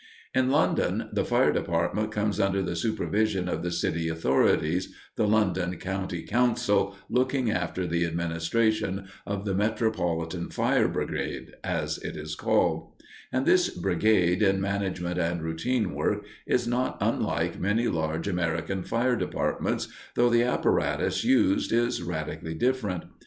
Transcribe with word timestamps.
In 0.33 0.49
London, 0.49 1.09
the 1.13 1.23
fire 1.23 1.51
department 1.53 2.11
comes 2.11 2.39
under 2.39 2.63
the 2.63 2.75
supervision 2.75 3.47
of 3.47 3.61
the 3.61 3.69
city 3.69 4.09
authorities, 4.09 4.95
the 5.15 5.27
London 5.27 5.75
County 5.75 6.23
Council 6.23 6.95
looking 7.07 7.51
after 7.51 7.85
the 7.85 8.03
administration 8.03 9.05
of 9.27 9.45
the 9.45 9.53
"Metropolitan 9.53 10.49
Fire 10.49 10.87
Brigade," 10.87 11.53
as 11.63 11.99
it 11.99 12.17
is 12.17 12.33
called; 12.33 12.93
and 13.31 13.45
this 13.45 13.69
brigade, 13.69 14.41
in 14.41 14.59
management 14.59 15.19
and 15.19 15.43
routine 15.43 15.93
work, 15.93 16.25
is 16.47 16.67
not 16.67 16.97
unlike 16.99 17.59
many 17.59 17.87
large 17.87 18.27
American 18.27 18.81
fire 18.81 19.15
departments, 19.15 19.87
though 20.15 20.31
the 20.31 20.41
apparatus 20.41 21.23
used 21.23 21.71
is 21.71 22.01
radically 22.01 22.55
different. 22.55 23.03